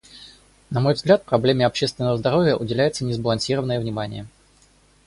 На 0.71 0.79
мой 0.79 0.95
взгляд, 0.95 1.23
проблеме 1.25 1.63
общественного 1.67 2.17
здоровья 2.17 2.55
уделяется 2.55 3.05
несбалансированное 3.05 3.79
внимание. 3.79 4.25